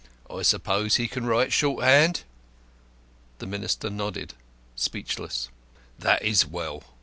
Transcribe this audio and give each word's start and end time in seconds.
I 0.31 0.41
suppose 0.41 0.95
he 0.95 1.07
can 1.07 1.27
write 1.27 1.53
shorthand." 1.53 2.23
The 3.37 3.45
Minister 3.45 3.91
nodded, 3.91 4.33
speechless. 4.75 5.49
"That 5.99 6.23
is 6.23 6.43
well. 6.43 6.83